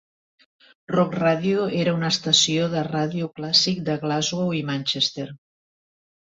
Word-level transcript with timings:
Rock 0.93 1.17
Radio 1.19 1.67
era 1.81 1.93
una 1.97 2.09
estació 2.13 2.71
de 2.71 2.81
ràdio 2.87 3.29
clàssic 3.41 3.85
de 3.91 3.99
Glasgow 4.07 4.57
i 4.63 4.63
Manchester. 4.71 5.29